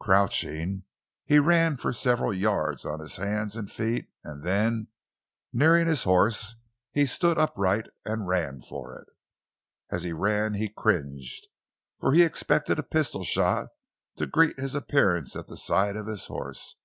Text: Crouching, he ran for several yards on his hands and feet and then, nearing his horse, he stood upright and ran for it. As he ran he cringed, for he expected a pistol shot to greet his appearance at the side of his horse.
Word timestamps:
Crouching, 0.00 0.82
he 1.24 1.38
ran 1.38 1.78
for 1.78 1.94
several 1.94 2.34
yards 2.34 2.84
on 2.84 3.00
his 3.00 3.16
hands 3.16 3.56
and 3.56 3.72
feet 3.72 4.06
and 4.22 4.44
then, 4.44 4.88
nearing 5.50 5.86
his 5.86 6.04
horse, 6.04 6.56
he 6.92 7.06
stood 7.06 7.38
upright 7.38 7.86
and 8.04 8.28
ran 8.28 8.60
for 8.60 8.94
it. 8.98 9.08
As 9.90 10.02
he 10.02 10.12
ran 10.12 10.52
he 10.52 10.68
cringed, 10.68 11.48
for 11.98 12.12
he 12.12 12.22
expected 12.22 12.78
a 12.78 12.82
pistol 12.82 13.24
shot 13.24 13.68
to 14.16 14.26
greet 14.26 14.60
his 14.60 14.74
appearance 14.74 15.34
at 15.34 15.46
the 15.46 15.56
side 15.56 15.96
of 15.96 16.06
his 16.06 16.26
horse. 16.26 16.76